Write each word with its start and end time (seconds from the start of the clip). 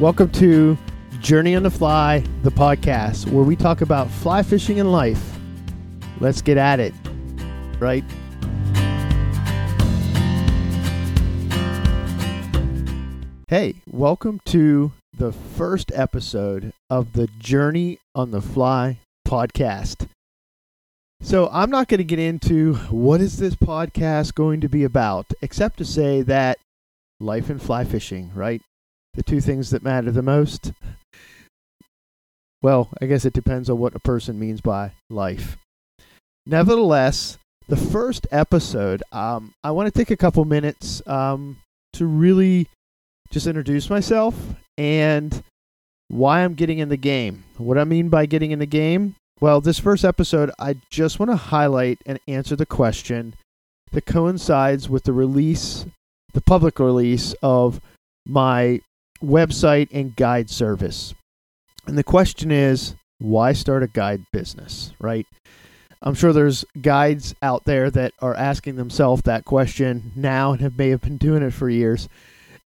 Welcome 0.00 0.30
to 0.32 0.76
Journey 1.20 1.54
on 1.54 1.62
the 1.62 1.70
Fly, 1.70 2.24
the 2.42 2.50
podcast, 2.50 3.30
where 3.30 3.44
we 3.44 3.54
talk 3.54 3.82
about 3.82 4.10
fly 4.10 4.42
fishing 4.42 4.80
and 4.80 4.90
life. 4.90 5.38
Let's 6.18 6.40
get 6.40 6.56
at 6.56 6.80
it, 6.80 6.94
right? 7.78 8.02
Hey, 13.48 13.74
welcome 13.86 14.40
to 14.46 14.92
the 15.16 15.30
first 15.30 15.92
episode 15.94 16.72
of 16.88 17.12
the 17.12 17.28
Journey 17.38 17.98
on 18.14 18.30
the 18.30 18.40
Fly 18.40 18.98
podcast. 19.28 20.08
So, 21.20 21.48
I'm 21.52 21.70
not 21.70 21.86
going 21.88 21.98
to 21.98 22.04
get 22.04 22.18
into 22.18 22.74
what 22.90 23.20
is 23.20 23.36
this 23.36 23.54
podcast 23.54 24.34
going 24.34 24.62
to 24.62 24.68
be 24.68 24.84
about, 24.84 25.26
except 25.42 25.76
to 25.78 25.84
say 25.84 26.22
that 26.22 26.58
life 27.20 27.50
and 27.50 27.62
fly 27.62 27.84
fishing, 27.84 28.32
right? 28.34 28.62
The 29.14 29.22
two 29.22 29.40
things 29.40 29.70
that 29.70 29.82
matter 29.82 30.10
the 30.10 30.22
most. 30.22 30.72
Well, 32.62 32.88
I 33.00 33.06
guess 33.06 33.24
it 33.24 33.32
depends 33.32 33.68
on 33.68 33.78
what 33.78 33.94
a 33.94 34.00
person 34.00 34.38
means 34.38 34.60
by 34.60 34.92
life. 35.10 35.56
Nevertheless, 36.46 37.38
the 37.68 37.76
first 37.76 38.26
episode, 38.30 39.02
um, 39.12 39.52
I 39.62 39.70
want 39.72 39.92
to 39.92 39.98
take 39.98 40.10
a 40.10 40.16
couple 40.16 40.44
minutes 40.44 41.02
um, 41.06 41.58
to 41.94 42.06
really 42.06 42.68
just 43.30 43.46
introduce 43.46 43.90
myself 43.90 44.34
and 44.78 45.42
why 46.08 46.44
I'm 46.44 46.54
getting 46.54 46.78
in 46.78 46.88
the 46.88 46.96
game. 46.96 47.44
What 47.58 47.78
I 47.78 47.84
mean 47.84 48.08
by 48.08 48.26
getting 48.26 48.50
in 48.50 48.58
the 48.58 48.66
game? 48.66 49.16
Well, 49.40 49.60
this 49.60 49.78
first 49.78 50.04
episode, 50.04 50.50
I 50.58 50.76
just 50.90 51.18
want 51.18 51.30
to 51.30 51.36
highlight 51.36 51.98
and 52.06 52.20
answer 52.28 52.54
the 52.54 52.66
question 52.66 53.34
that 53.90 54.06
coincides 54.06 54.88
with 54.88 55.04
the 55.04 55.12
release, 55.12 55.84
the 56.32 56.40
public 56.40 56.78
release 56.78 57.34
of 57.42 57.80
my 58.26 58.80
website 59.22 59.88
and 59.92 60.16
guide 60.16 60.50
service. 60.50 61.14
And 61.86 61.96
the 61.96 62.04
question 62.04 62.50
is, 62.50 62.94
why 63.18 63.52
start 63.52 63.82
a 63.82 63.88
guide 63.88 64.24
business, 64.32 64.92
right? 65.00 65.26
I'm 66.02 66.14
sure 66.14 66.32
there's 66.32 66.64
guides 66.80 67.34
out 67.42 67.64
there 67.64 67.88
that 67.90 68.12
are 68.20 68.34
asking 68.34 68.74
themselves 68.74 69.22
that 69.22 69.44
question 69.44 70.12
now 70.16 70.52
and 70.52 70.60
have 70.60 70.76
may 70.76 70.90
have 70.90 71.02
been 71.02 71.16
doing 71.16 71.42
it 71.42 71.52
for 71.52 71.70
years. 71.70 72.08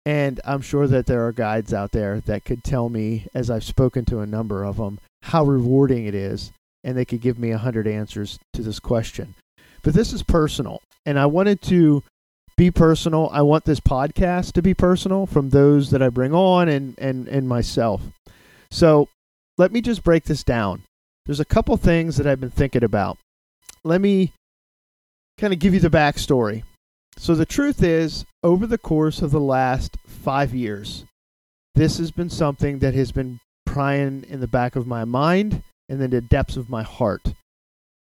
And 0.06 0.40
I'm 0.44 0.60
sure 0.60 0.86
that 0.86 1.06
there 1.06 1.26
are 1.26 1.32
guides 1.32 1.72
out 1.72 1.92
there 1.92 2.20
that 2.20 2.44
could 2.44 2.62
tell 2.62 2.88
me, 2.88 3.26
as 3.34 3.50
I've 3.50 3.64
spoken 3.64 4.04
to 4.06 4.20
a 4.20 4.26
number 4.26 4.62
of 4.62 4.76
them, 4.76 5.00
how 5.22 5.44
rewarding 5.44 6.06
it 6.06 6.14
is, 6.14 6.52
and 6.84 6.96
they 6.96 7.04
could 7.04 7.22
give 7.22 7.38
me 7.38 7.50
a 7.50 7.58
hundred 7.58 7.88
answers 7.88 8.38
to 8.52 8.62
this 8.62 8.78
question. 8.78 9.34
But 9.82 9.94
this 9.94 10.12
is 10.12 10.22
personal, 10.22 10.80
and 11.06 11.18
I 11.18 11.26
wanted 11.26 11.62
to 11.62 12.02
be 12.56 12.70
personal. 12.70 13.28
I 13.32 13.42
want 13.42 13.64
this 13.64 13.80
podcast 13.80 14.52
to 14.52 14.62
be 14.62 14.74
personal 14.74 15.26
from 15.26 15.50
those 15.50 15.90
that 15.90 16.02
I 16.02 16.08
bring 16.08 16.34
on 16.34 16.68
and 16.68 16.98
and 16.98 17.28
and 17.28 17.48
myself. 17.48 18.02
So 18.70 19.08
let 19.58 19.72
me 19.72 19.80
just 19.80 20.04
break 20.04 20.24
this 20.24 20.42
down. 20.42 20.82
There's 21.26 21.40
a 21.40 21.44
couple 21.44 21.76
things 21.76 22.16
that 22.16 22.26
I've 22.26 22.40
been 22.40 22.50
thinking 22.50 22.84
about. 22.84 23.18
Let 23.82 24.00
me 24.00 24.32
kind 25.38 25.52
of 25.52 25.58
give 25.58 25.74
you 25.74 25.80
the 25.80 25.90
backstory. 25.90 26.62
So 27.16 27.34
the 27.34 27.46
truth 27.46 27.82
is, 27.82 28.24
over 28.42 28.66
the 28.66 28.78
course 28.78 29.22
of 29.22 29.30
the 29.30 29.40
last 29.40 29.96
five 30.06 30.54
years, 30.54 31.04
this 31.74 31.98
has 31.98 32.10
been 32.10 32.30
something 32.30 32.80
that 32.80 32.94
has 32.94 33.12
been 33.12 33.40
prying 33.64 34.24
in 34.28 34.40
the 34.40 34.48
back 34.48 34.76
of 34.76 34.86
my 34.86 35.04
mind 35.04 35.62
and 35.88 36.02
in 36.02 36.10
the 36.10 36.20
depths 36.20 36.56
of 36.56 36.68
my 36.68 36.82
heart. 36.82 37.34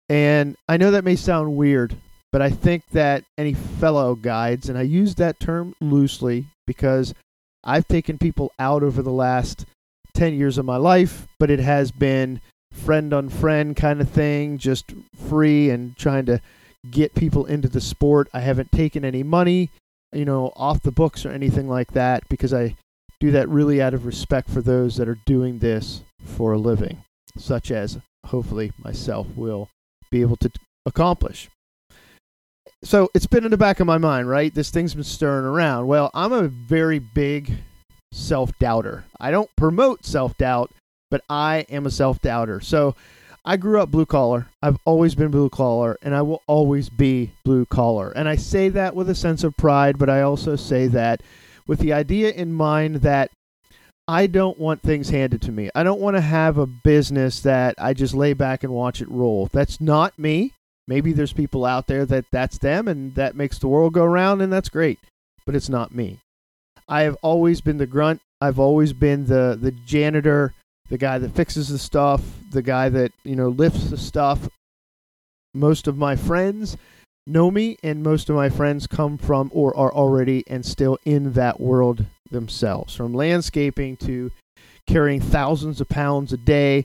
And 0.08 0.56
I 0.68 0.76
know 0.76 0.90
that 0.90 1.04
may 1.04 1.16
sound 1.16 1.56
weird, 1.56 1.96
but 2.34 2.42
I 2.42 2.50
think 2.50 2.82
that 2.88 3.22
any 3.38 3.54
fellow 3.54 4.16
guides, 4.16 4.68
and 4.68 4.76
I 4.76 4.82
use 4.82 5.14
that 5.14 5.38
term 5.38 5.76
loosely 5.80 6.46
because 6.66 7.14
I've 7.62 7.86
taken 7.86 8.18
people 8.18 8.50
out 8.58 8.82
over 8.82 9.02
the 9.02 9.12
last 9.12 9.66
10 10.14 10.34
years 10.34 10.58
of 10.58 10.64
my 10.64 10.76
life, 10.76 11.28
but 11.38 11.48
it 11.48 11.60
has 11.60 11.92
been 11.92 12.40
friend 12.72 13.14
on 13.14 13.28
friend 13.28 13.76
kind 13.76 14.00
of 14.00 14.10
thing, 14.10 14.58
just 14.58 14.94
free 15.28 15.70
and 15.70 15.96
trying 15.96 16.26
to 16.26 16.40
get 16.90 17.14
people 17.14 17.46
into 17.46 17.68
the 17.68 17.80
sport. 17.80 18.28
I 18.34 18.40
haven't 18.40 18.72
taken 18.72 19.04
any 19.04 19.22
money, 19.22 19.70
you 20.12 20.24
know, 20.24 20.52
off 20.56 20.82
the 20.82 20.90
books 20.90 21.24
or 21.24 21.30
anything 21.30 21.68
like 21.68 21.92
that 21.92 22.28
because 22.28 22.52
I 22.52 22.74
do 23.20 23.30
that 23.30 23.48
really 23.48 23.80
out 23.80 23.94
of 23.94 24.06
respect 24.06 24.50
for 24.50 24.60
those 24.60 24.96
that 24.96 25.08
are 25.08 25.20
doing 25.24 25.60
this 25.60 26.02
for 26.24 26.52
a 26.52 26.58
living, 26.58 27.04
such 27.38 27.70
as 27.70 27.98
hopefully 28.26 28.72
myself 28.82 29.28
will 29.36 29.68
be 30.10 30.20
able 30.20 30.38
to 30.38 30.50
accomplish. 30.84 31.48
So 32.84 33.08
it's 33.14 33.26
been 33.26 33.46
in 33.46 33.50
the 33.50 33.56
back 33.56 33.80
of 33.80 33.86
my 33.86 33.96
mind, 33.96 34.28
right? 34.28 34.54
This 34.54 34.68
thing's 34.68 34.94
been 34.94 35.04
stirring 35.04 35.46
around. 35.46 35.86
Well, 35.86 36.10
I'm 36.12 36.32
a 36.32 36.48
very 36.48 36.98
big 36.98 37.50
self 38.12 38.56
doubter. 38.58 39.04
I 39.18 39.30
don't 39.30 39.48
promote 39.56 40.04
self 40.04 40.36
doubt, 40.36 40.70
but 41.10 41.22
I 41.30 41.64
am 41.70 41.86
a 41.86 41.90
self 41.90 42.20
doubter. 42.20 42.60
So 42.60 42.94
I 43.42 43.56
grew 43.56 43.80
up 43.80 43.90
blue 43.90 44.04
collar. 44.04 44.48
I've 44.62 44.76
always 44.84 45.14
been 45.14 45.30
blue 45.30 45.48
collar, 45.48 45.96
and 46.02 46.14
I 46.14 46.20
will 46.20 46.42
always 46.46 46.90
be 46.90 47.32
blue 47.42 47.64
collar. 47.64 48.10
And 48.10 48.28
I 48.28 48.36
say 48.36 48.68
that 48.68 48.94
with 48.94 49.08
a 49.08 49.14
sense 49.14 49.44
of 49.44 49.56
pride, 49.56 49.98
but 49.98 50.10
I 50.10 50.20
also 50.20 50.54
say 50.54 50.86
that 50.88 51.22
with 51.66 51.78
the 51.78 51.94
idea 51.94 52.32
in 52.32 52.52
mind 52.52 52.96
that 52.96 53.30
I 54.06 54.26
don't 54.26 54.58
want 54.58 54.82
things 54.82 55.08
handed 55.08 55.40
to 55.42 55.52
me. 55.52 55.70
I 55.74 55.84
don't 55.84 56.00
want 56.00 56.18
to 56.18 56.20
have 56.20 56.58
a 56.58 56.66
business 56.66 57.40
that 57.40 57.76
I 57.78 57.94
just 57.94 58.12
lay 58.12 58.34
back 58.34 58.62
and 58.62 58.74
watch 58.74 59.00
it 59.00 59.10
roll. 59.10 59.48
That's 59.50 59.80
not 59.80 60.18
me. 60.18 60.52
Maybe 60.86 61.12
there's 61.12 61.32
people 61.32 61.64
out 61.64 61.86
there 61.86 62.04
that 62.06 62.26
that's 62.30 62.58
them 62.58 62.88
and 62.88 63.14
that 63.14 63.36
makes 63.36 63.58
the 63.58 63.68
world 63.68 63.94
go 63.94 64.04
round, 64.04 64.42
and 64.42 64.52
that's 64.52 64.68
great, 64.68 64.98
but 65.46 65.54
it's 65.54 65.68
not 65.68 65.94
me. 65.94 66.18
I 66.88 67.02
have 67.02 67.16
always 67.22 67.60
been 67.60 67.78
the 67.78 67.86
grunt. 67.86 68.20
I've 68.40 68.58
always 68.58 68.92
been 68.92 69.24
the 69.26 69.58
the 69.60 69.72
janitor, 69.72 70.52
the 70.90 70.98
guy 70.98 71.18
that 71.18 71.34
fixes 71.34 71.68
the 71.68 71.78
stuff, 71.78 72.22
the 72.50 72.62
guy 72.62 72.88
that 72.90 73.12
you 73.24 73.36
know 73.36 73.48
lifts 73.48 73.88
the 73.90 73.96
stuff. 73.96 74.48
Most 75.54 75.86
of 75.86 75.96
my 75.96 76.16
friends 76.16 76.76
know 77.26 77.50
me, 77.50 77.78
and 77.82 78.02
most 78.02 78.28
of 78.28 78.36
my 78.36 78.50
friends 78.50 78.86
come 78.86 79.16
from 79.16 79.50
or 79.54 79.74
are 79.76 79.92
already 79.92 80.44
and 80.46 80.66
still 80.66 80.98
in 81.06 81.32
that 81.32 81.60
world 81.60 82.04
themselves. 82.30 82.94
From 82.94 83.14
landscaping 83.14 83.96
to 83.98 84.30
carrying 84.86 85.20
thousands 85.20 85.80
of 85.80 85.88
pounds 85.88 86.32
a 86.32 86.36
day 86.36 86.84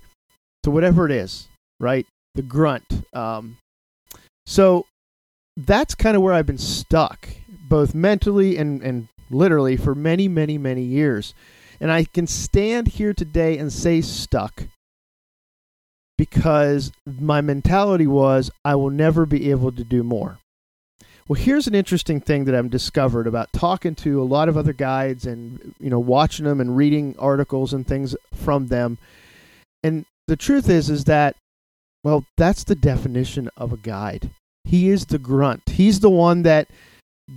to 0.64 0.72
whatever 0.72 1.06
it 1.06 1.12
is, 1.12 1.50
right? 1.82 2.06
The 2.36 2.42
grunt. 2.42 3.06
Um, 3.14 3.58
so 4.50 4.88
that's 5.56 5.94
kind 5.94 6.18
of 6.18 6.24
where 6.24 6.34
I've 6.34 6.48
been 6.48 6.58
stuck, 6.58 7.30
both 7.70 7.94
mentally 7.94 8.58
and, 8.58 8.82
and 8.82 9.08
literally 9.30 9.78
for 9.78 9.94
many, 9.94 10.28
many, 10.28 10.58
many 10.58 10.82
years. 10.82 11.36
And 11.80 11.92
I 11.92 12.06
can 12.06 12.26
stand 12.26 12.88
here 12.88 13.14
today 13.14 13.60
and 13.60 13.72
say 13.72 14.02
stuck 14.02 14.64
because 16.18 16.92
my 17.06 17.42
mentality 17.42 18.08
was 18.08 18.50
I 18.66 18.74
will 18.74 18.90
never 18.90 19.28
be 19.28 19.52
able 19.52 19.72
to 19.72 19.84
do 19.84 20.02
more. 20.02 20.40
Well, 21.28 21.40
here's 21.40 21.68
an 21.68 21.76
interesting 21.76 22.20
thing 22.20 22.46
that 22.46 22.56
I've 22.56 22.72
discovered 22.72 23.28
about 23.28 23.54
talking 23.54 23.94
to 23.98 24.20
a 24.20 24.26
lot 24.26 24.50
of 24.50 24.58
other 24.58 24.74
guides 24.74 25.28
and 25.28 25.76
you 25.80 25.92
know 25.92 26.00
watching 26.00 26.46
them 26.46 26.60
and 26.60 26.76
reading 26.76 27.16
articles 27.20 27.72
and 27.72 27.86
things 27.86 28.16
from 28.34 28.66
them. 28.66 28.98
And 29.84 30.08
the 30.28 30.36
truth 30.36 30.68
is 30.68 30.90
is 30.90 31.04
that 31.04 31.36
well, 32.04 32.26
that's 32.38 32.64
the 32.64 32.76
definition 32.76 33.50
of 33.58 33.74
a 33.74 33.78
guide. 33.78 34.30
He 34.70 34.90
is 34.90 35.08
the 35.08 35.18
grunt. 35.18 35.64
He's 35.68 36.00
the 36.00 36.12
one 36.12 36.44
that 36.44 36.68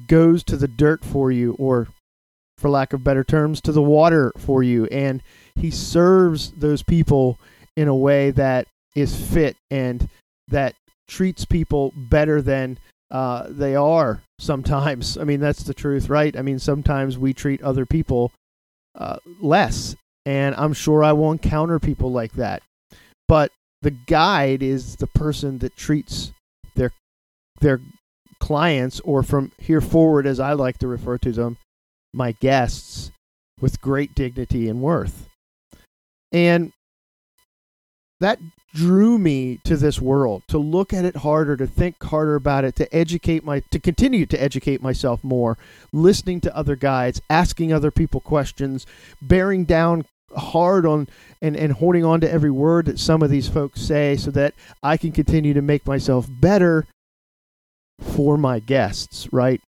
goes 0.07 0.45
to 0.45 0.57
the 0.59 0.69
dirt 0.69 1.03
for 1.03 1.33
you, 1.33 1.57
or 1.59 1.89
for 2.59 2.69
lack 2.69 2.93
of 2.93 3.03
better 3.03 3.25
terms, 3.25 3.63
to 3.63 3.73
the 3.73 3.81
water 3.81 4.33
for 4.37 4.63
you. 4.63 4.85
And 4.87 5.23
he 5.57 5.71
serves 5.71 6.51
those 6.53 6.83
people 6.83 7.39
in 7.75 7.89
a 7.89 7.95
way 7.95 8.33
that 8.33 8.67
is 8.95 9.17
fit 9.17 9.57
and 9.71 10.11
that 10.49 10.75
treats 11.09 11.47
people 11.47 11.95
better 11.97 12.43
than 12.43 12.79
uh, 13.11 13.47
they 13.49 13.75
are 13.77 14.21
sometimes. 14.39 15.17
I 15.21 15.25
mean, 15.25 15.41
that's 15.41 15.63
the 15.63 15.73
truth, 15.73 16.11
right? 16.11 16.37
I 16.37 16.43
mean, 16.43 16.59
sometimes 16.59 17.17
we 17.17 17.33
treat 17.33 17.63
other 17.63 17.87
people 17.87 18.31
uh, 18.95 19.17
less, 19.41 19.97
and 20.27 20.55
I'm 20.57 20.75
sure 20.75 21.03
I 21.03 21.13
will 21.13 21.33
encounter 21.33 21.79
people 21.79 22.13
like 22.13 22.33
that. 22.35 22.63
But 23.27 23.53
the 23.81 23.93
guide 23.93 24.63
is 24.63 24.97
the 24.97 25.07
person 25.07 25.61
that 25.61 25.79
treats 25.79 26.33
their 27.63 27.81
clients, 28.41 29.01
or 29.01 29.23
from 29.23 29.53
here 29.59 29.81
forward, 29.81 30.27
as 30.27 30.41
I 30.41 30.53
like 30.53 30.79
to 30.79 30.89
refer 30.89 31.17
to 31.19 31.33
them, 31.33 31.57
my 32.13 32.33
guests, 32.33 33.11
with 33.61 33.81
great 33.81 34.15
dignity 34.15 34.69
and 34.69 34.83
worth. 34.83 35.29
And 36.33 36.73
that 38.21 38.39
drew 38.75 39.19
me 39.19 39.61
to 39.65 39.77
this 39.77 40.01
world 40.01 40.43
to 40.49 40.57
look 40.57 40.93
at 40.93 41.05
it 41.05 41.17
harder 41.17 41.57
to 41.57 41.67
think 41.67 42.03
harder 42.03 42.35
about 42.35 42.65
it 42.65 42.75
to 42.75 42.95
educate 42.95 43.45
my 43.45 43.61
to 43.71 43.79
continue 43.79 44.25
to 44.25 44.43
educate 44.43 44.81
myself 44.81 45.23
more 45.23 45.59
listening 45.93 46.41
to 46.41 46.57
other 46.57 46.75
guides 46.75 47.21
asking 47.29 47.71
other 47.71 47.91
people 47.91 48.21
questions 48.21 48.87
bearing 49.21 49.65
down 49.67 50.07
hard 50.35 50.87
on 50.87 51.07
and, 51.43 51.55
and 51.55 51.75
holding 51.75 52.03
on 52.03 52.19
to 52.19 52.33
every 52.33 52.51
word 52.51 52.87
that 52.87 52.99
some 52.99 53.21
of 53.21 53.29
these 53.29 53.49
folks 53.49 53.83
say 53.83 54.17
so 54.17 54.31
that 54.31 54.55
i 54.83 54.97
can 54.97 55.13
continue 55.13 55.53
to 55.53 55.61
make 55.61 55.87
myself 55.87 56.27
better 56.41 56.87
for 58.03 58.37
my 58.37 58.59
guests 58.59 59.29
right 59.33 59.61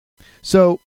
so 0.42 0.80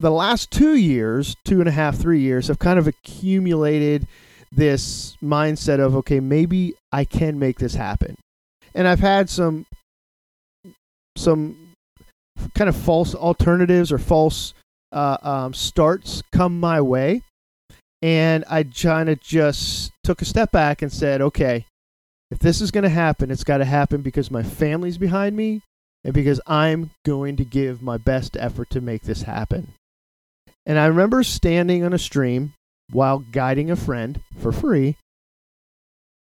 the 0.00 0.10
last 0.10 0.50
two 0.50 0.74
years, 0.74 1.36
two 1.44 1.60
and 1.60 1.68
a 1.68 1.72
half, 1.72 1.96
three 1.96 2.20
years, 2.20 2.48
have 2.48 2.58
kind 2.58 2.78
of 2.78 2.88
accumulated 2.88 4.06
this 4.50 5.16
mindset 5.22 5.78
of, 5.78 5.94
okay, 5.94 6.20
maybe 6.20 6.74
I 6.90 7.04
can 7.04 7.38
make 7.38 7.58
this 7.58 7.74
happen. 7.74 8.16
And 8.74 8.88
I've 8.88 9.00
had 9.00 9.28
some 9.28 9.66
some 11.16 11.74
kind 12.54 12.70
of 12.70 12.76
false 12.76 13.14
alternatives 13.14 13.92
or 13.92 13.98
false 13.98 14.54
uh, 14.90 15.18
um, 15.22 15.52
starts 15.52 16.22
come 16.32 16.58
my 16.58 16.80
way. 16.80 17.22
And 18.00 18.44
I 18.48 18.62
kind 18.62 19.10
of 19.10 19.20
just 19.20 19.92
took 20.02 20.22
a 20.22 20.24
step 20.24 20.50
back 20.50 20.80
and 20.80 20.90
said, 20.90 21.20
okay, 21.20 21.66
if 22.30 22.38
this 22.38 22.62
is 22.62 22.70
going 22.70 22.84
to 22.84 22.88
happen, 22.88 23.30
it's 23.30 23.44
got 23.44 23.58
to 23.58 23.66
happen 23.66 24.00
because 24.00 24.30
my 24.30 24.42
family's 24.42 24.96
behind 24.96 25.36
me 25.36 25.60
and 26.04 26.14
because 26.14 26.40
I'm 26.46 26.90
going 27.04 27.36
to 27.36 27.44
give 27.44 27.82
my 27.82 27.96
best 27.96 28.36
effort 28.38 28.70
to 28.70 28.80
make 28.80 29.02
this 29.02 29.22
happen. 29.22 29.74
And 30.66 30.78
I 30.78 30.86
remember 30.86 31.22
standing 31.22 31.84
on 31.84 31.92
a 31.92 31.98
stream 31.98 32.52
while 32.90 33.18
guiding 33.18 33.70
a 33.70 33.76
friend 33.76 34.20
for 34.38 34.52
free. 34.52 34.96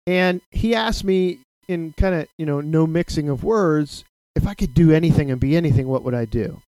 And 0.08 0.42
he 0.52 0.76
asked 0.76 1.04
me 1.04 1.40
in 1.68 1.94
kind 1.94 2.16
of, 2.16 2.28
you 2.38 2.46
know, 2.46 2.62
no 2.62 2.86
mixing 2.86 3.30
of 3.30 3.44
words, 3.44 4.04
if 4.36 4.46
I 4.46 4.54
could 4.54 4.74
do 4.74 4.92
anything 4.92 5.32
and 5.32 5.40
be 5.40 5.56
anything, 5.56 5.88
what 5.88 6.04
would 6.04 6.14
I 6.14 6.26
do? 6.26 6.62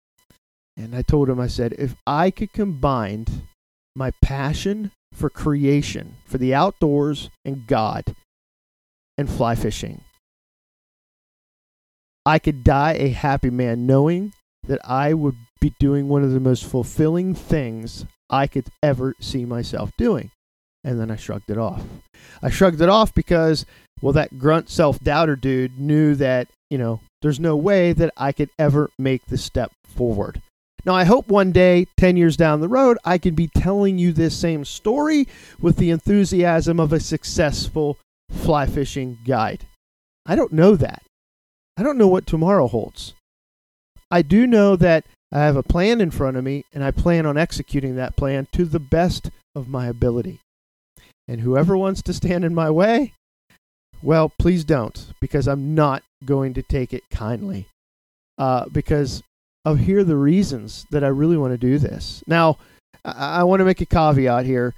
And 0.76 0.96
I 0.96 1.02
told 1.02 1.30
him, 1.30 1.40
I 1.40 1.48
said, 1.48 1.74
if 1.78 1.96
I 2.06 2.32
could 2.32 2.54
combine 2.54 3.26
my 3.96 4.12
passion 4.22 4.92
for 5.14 5.30
creation, 5.30 6.16
for 6.26 6.38
the 6.38 6.54
outdoors 6.54 7.30
and 7.44 7.66
God, 7.68 8.16
and 9.18 9.30
fly 9.30 9.56
fishing, 9.56 10.02
I 12.28 12.40
could 12.40 12.66
die 12.66 12.92
a 13.00 13.08
happy 13.08 13.50
man 13.50 13.86
knowing 13.86 14.34
that 14.68 14.82
I 14.84 15.14
would 15.14 15.38
be 15.62 15.74
doing 15.80 16.10
one 16.10 16.26
of 16.26 16.32
the 16.32 16.42
most 16.42 16.66
fulfilling 16.66 17.34
things 17.34 18.04
I 18.30 18.48
could 18.48 18.66
ever 18.84 19.16
see 19.22 19.46
myself 19.46 19.92
doing. 19.98 20.32
And 20.84 21.00
then 21.00 21.10
I 21.10 21.16
shrugged 21.16 21.50
it 21.50 21.58
off. 21.58 21.84
I 22.42 22.50
shrugged 22.50 22.82
it 22.82 22.90
off 22.90 23.14
because, 23.14 23.66
well, 24.02 24.12
that 24.12 24.38
grunt 24.38 24.70
self 24.70 25.00
doubter 25.00 25.38
dude 25.38 25.80
knew 25.80 26.16
that, 26.16 26.50
you 26.70 26.78
know, 26.78 27.00
there's 27.22 27.40
no 27.40 27.56
way 27.56 27.94
that 27.94 28.14
I 28.18 28.34
could 28.34 28.50
ever 28.60 28.90
make 29.00 29.26
the 29.28 29.38
step 29.38 29.72
forward. 29.86 30.42
Now, 30.84 30.96
I 30.96 31.06
hope 31.06 31.30
one 31.30 31.54
day, 31.54 31.86
10 31.96 32.18
years 32.18 32.36
down 32.36 32.60
the 32.60 32.68
road, 32.68 32.98
I 33.06 33.20
can 33.20 33.36
be 33.36 33.48
telling 33.48 33.98
you 33.98 34.12
this 34.12 34.36
same 34.36 34.66
story 34.66 35.30
with 35.62 35.78
the 35.78 35.92
enthusiasm 35.92 36.78
of 36.78 36.92
a 36.92 37.00
successful 37.00 37.98
fly 38.30 38.66
fishing 38.66 39.18
guide. 39.26 39.66
I 40.26 40.36
don't 40.36 40.52
know 40.52 40.76
that. 40.76 41.04
I 41.78 41.84
don't 41.84 41.98
know 41.98 42.08
what 42.08 42.26
tomorrow 42.26 42.68
holds. 42.68 43.14
I 44.10 44.24
do 44.24 44.48
know 44.48 44.76
that 44.76 45.06
I 45.32 45.40
have 45.40 45.56
a 45.56 45.64
plan 45.64 46.02
in 46.02 46.12
front 46.12 46.38
of 46.38 46.44
me, 46.44 46.64
and 46.74 46.84
I 46.84 46.92
plan 46.92 47.26
on 47.26 47.38
executing 47.38 47.96
that 47.96 48.16
plan 48.16 48.48
to 48.54 48.66
the 48.66 48.80
best 48.80 49.30
of 49.54 49.68
my 49.68 49.88
ability. 49.88 50.40
And 51.28 51.42
whoever 51.42 51.78
wants 51.78 52.02
to 52.04 52.14
stand 52.14 52.46
in 52.46 52.56
my 52.56 52.72
way, 52.72 53.14
well, 54.02 54.32
please 54.40 54.64
don't, 54.64 55.12
because 55.20 55.48
I'm 55.48 55.76
not 55.76 56.04
going 56.26 56.54
to 56.54 56.64
take 56.64 56.94
it 56.94 57.04
kindly. 57.12 57.68
Uh, 58.38 58.66
because 58.70 59.22
of 59.66 59.80
here 59.80 60.00
are 60.00 60.04
the 60.04 60.16
reasons 60.16 60.86
that 60.92 61.04
I 61.04 61.08
really 61.08 61.38
want 61.38 61.54
to 61.54 61.58
do 61.58 61.78
this. 61.78 62.24
Now, 62.28 62.58
I, 63.04 63.42
I 63.42 63.44
want 63.44 63.60
to 63.60 63.66
make 63.66 63.82
a 63.82 63.86
caveat 63.86 64.46
here. 64.46 64.74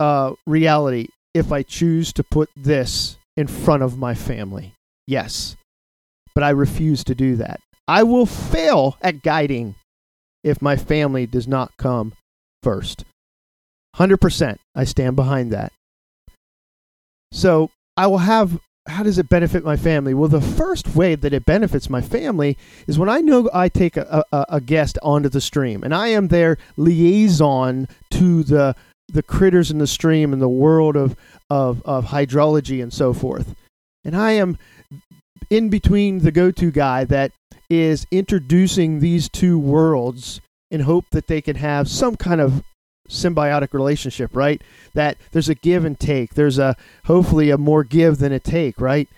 uh, 0.00 0.32
reality 0.46 1.08
if 1.34 1.52
I 1.52 1.62
choose 1.62 2.12
to 2.14 2.24
put 2.24 2.48
this 2.56 3.16
in 3.36 3.46
front 3.46 3.82
of 3.82 3.98
my 3.98 4.14
family. 4.14 4.72
Yes. 5.06 5.56
But 6.34 6.44
I 6.44 6.50
refuse 6.50 7.04
to 7.04 7.14
do 7.14 7.36
that. 7.36 7.60
I 7.86 8.02
will 8.02 8.26
fail 8.26 8.96
at 9.02 9.22
guiding 9.22 9.74
if 10.42 10.62
my 10.62 10.76
family 10.76 11.26
does 11.26 11.46
not 11.46 11.76
come 11.76 12.14
first. 12.62 13.04
100%. 13.96 14.56
I 14.74 14.84
stand 14.84 15.16
behind 15.16 15.52
that. 15.52 15.72
So 17.32 17.70
I 17.96 18.06
will 18.06 18.18
have 18.18 18.58
how 18.88 19.04
does 19.04 19.16
it 19.16 19.28
benefit 19.28 19.64
my 19.64 19.76
family? 19.76 20.12
Well, 20.12 20.28
the 20.28 20.40
first 20.40 20.96
way 20.96 21.14
that 21.14 21.32
it 21.32 21.46
benefits 21.46 21.88
my 21.88 22.00
family 22.00 22.58
is 22.88 22.98
when 22.98 23.08
I 23.08 23.20
know 23.20 23.48
I 23.54 23.68
take 23.68 23.96
a, 23.96 24.24
a, 24.32 24.46
a, 24.48 24.60
guest 24.60 24.98
onto 25.04 25.28
the 25.28 25.40
stream 25.40 25.84
and 25.84 25.94
I 25.94 26.08
am 26.08 26.28
their 26.28 26.58
liaison 26.76 27.86
to 28.10 28.42
the 28.42 28.74
the 29.12 29.22
critters 29.22 29.70
in 29.70 29.78
the 29.78 29.86
stream 29.86 30.32
and 30.32 30.40
the 30.40 30.48
world 30.48 30.96
of, 30.96 31.14
of, 31.50 31.82
of 31.84 32.06
hydrology 32.06 32.82
and 32.82 32.92
so 32.92 33.12
forth. 33.12 33.54
And 34.04 34.16
I 34.16 34.32
am 34.32 34.58
in 35.52 35.68
between 35.68 36.20
the 36.20 36.32
go 36.32 36.50
to 36.50 36.70
guy 36.70 37.04
that 37.04 37.30
is 37.68 38.06
introducing 38.10 39.00
these 39.00 39.28
two 39.28 39.58
worlds 39.58 40.40
in 40.70 40.80
hope 40.80 41.04
that 41.10 41.26
they 41.26 41.42
can 41.42 41.56
have 41.56 41.86
some 41.86 42.16
kind 42.16 42.40
of 42.40 42.64
symbiotic 43.06 43.74
relationship, 43.74 44.34
right? 44.34 44.62
That 44.94 45.18
there's 45.32 45.50
a 45.50 45.54
give 45.54 45.84
and 45.84 46.00
take. 46.00 46.32
There's 46.32 46.58
a 46.58 46.74
hopefully 47.04 47.50
a 47.50 47.58
more 47.58 47.84
give 47.84 48.16
than 48.16 48.32
a 48.32 48.40
take, 48.40 48.80
right? 48.80 49.10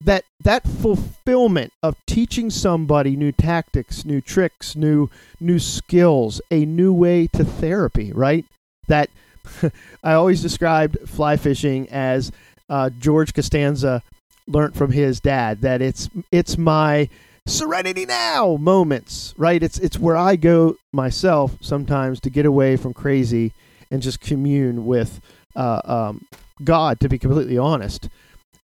That 0.00 0.24
that 0.42 0.66
fulfillment 0.66 1.70
of 1.82 1.96
teaching 2.06 2.48
somebody 2.48 3.14
new 3.14 3.32
tactics, 3.32 4.06
new 4.06 4.22
tricks, 4.22 4.74
new 4.74 5.10
new 5.38 5.58
skills, 5.58 6.40
a 6.50 6.64
new 6.64 6.94
way 6.94 7.26
to 7.34 7.44
therapy, 7.44 8.10
right? 8.10 8.46
That 8.88 9.10
I 10.02 10.14
always 10.14 10.40
described 10.40 10.96
fly 11.06 11.36
fishing 11.36 11.90
as 11.90 12.32
uh, 12.70 12.88
George 12.88 13.34
Costanza 13.34 14.02
learned 14.46 14.74
from 14.74 14.92
his 14.92 15.20
dad. 15.20 15.60
That 15.60 15.82
it's 15.82 16.08
it's 16.32 16.56
my 16.58 17.08
serenity 17.46 18.06
now 18.06 18.56
moments, 18.56 19.34
right? 19.36 19.62
It's 19.62 19.78
it's 19.78 19.98
where 19.98 20.16
I 20.16 20.36
go 20.36 20.76
myself 20.92 21.56
sometimes 21.60 22.20
to 22.20 22.30
get 22.30 22.46
away 22.46 22.76
from 22.76 22.94
crazy 22.94 23.52
and 23.90 24.02
just 24.02 24.20
commune 24.20 24.86
with 24.86 25.20
uh, 25.54 25.80
um, 25.84 26.26
God, 26.62 27.00
to 27.00 27.08
be 27.08 27.18
completely 27.18 27.58
honest. 27.58 28.08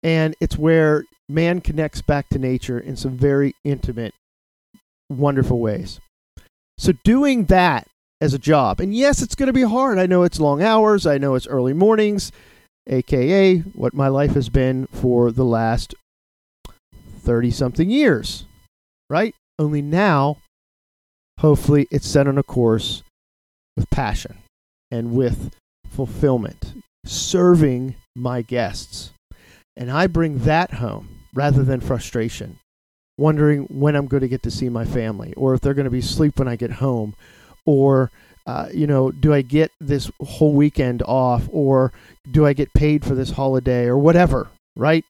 And 0.02 0.34
it's 0.40 0.56
where 0.56 1.04
man 1.28 1.60
connects 1.60 2.02
back 2.02 2.28
to 2.30 2.38
nature 2.38 2.78
in 2.78 2.96
some 2.96 3.16
very 3.16 3.54
intimate, 3.64 4.14
wonderful 5.10 5.58
ways. 5.58 6.00
So 6.78 6.92
doing 7.04 7.46
that 7.46 7.88
as 8.20 8.34
a 8.34 8.38
job, 8.38 8.80
and 8.80 8.94
yes, 8.94 9.22
it's 9.22 9.34
going 9.34 9.48
to 9.48 9.52
be 9.52 9.62
hard. 9.62 9.98
I 9.98 10.06
know 10.06 10.22
it's 10.22 10.40
long 10.40 10.62
hours. 10.62 11.06
I 11.06 11.18
know 11.18 11.34
it's 11.34 11.46
early 11.46 11.72
mornings, 11.72 12.30
aka 12.88 13.58
what 13.58 13.94
my 13.94 14.08
life 14.08 14.32
has 14.32 14.48
been 14.48 14.86
for 14.88 15.30
the 15.30 15.44
last 15.44 15.94
30 17.20 17.50
something 17.50 17.90
years 17.90 18.44
right? 19.10 19.34
Only 19.58 19.82
now, 19.82 20.38
hopefully, 21.40 21.86
it's 21.90 22.06
set 22.06 22.28
on 22.28 22.38
a 22.38 22.42
course 22.42 23.02
with 23.76 23.90
passion 23.90 24.38
and 24.90 25.12
with 25.12 25.50
fulfillment, 25.88 26.74
serving 27.04 27.96
my 28.14 28.42
guests. 28.42 29.10
And 29.76 29.90
I 29.90 30.06
bring 30.06 30.38
that 30.38 30.74
home. 30.74 31.14
rather 31.34 31.62
than 31.62 31.78
frustration. 31.78 32.58
Wondering 33.16 33.64
when 33.64 33.94
I'm 33.94 34.06
going 34.06 34.22
to 34.22 34.28
get 34.28 34.42
to 34.44 34.50
see 34.50 34.68
my 34.68 34.84
family, 34.84 35.34
or 35.36 35.54
if 35.54 35.60
they're 35.60 35.74
going 35.74 35.84
to 35.84 35.90
be 35.90 35.98
asleep 35.98 36.38
when 36.38 36.48
I 36.48 36.56
get 36.56 36.72
home, 36.72 37.14
or 37.64 38.10
uh, 38.48 38.66
you 38.72 38.86
know, 38.86 39.10
do 39.10 39.34
I 39.34 39.42
get 39.42 39.70
this 39.78 40.10
whole 40.22 40.54
weekend 40.54 41.02
off, 41.02 41.46
or 41.52 41.92
do 42.30 42.46
I 42.46 42.54
get 42.54 42.72
paid 42.72 43.04
for 43.04 43.14
this 43.14 43.30
holiday, 43.30 43.84
or 43.84 43.98
whatever, 43.98 44.48
right? 44.74 45.04